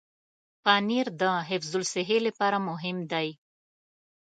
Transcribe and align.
پنېر 0.63 1.07
د 1.21 1.23
حفظ 1.49 1.71
الصحې 1.81 2.17
لپاره 2.27 2.57
مهم 2.69 2.97
دی. 3.11 3.27